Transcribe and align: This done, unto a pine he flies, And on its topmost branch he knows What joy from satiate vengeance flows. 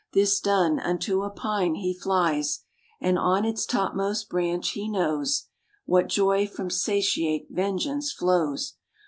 This 0.13 0.39
done, 0.39 0.79
unto 0.79 1.21
a 1.21 1.29
pine 1.29 1.75
he 1.75 1.93
flies, 1.93 2.61
And 2.99 3.19
on 3.19 3.45
its 3.45 3.67
topmost 3.67 4.29
branch 4.29 4.71
he 4.71 4.89
knows 4.89 5.45
What 5.85 6.07
joy 6.09 6.47
from 6.47 6.71
satiate 6.71 7.45
vengeance 7.51 8.11
flows. 8.11 8.77